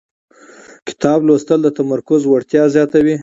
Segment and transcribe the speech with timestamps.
[0.87, 3.15] کتاب لوستل د تمرکز وړتیا زیاتوي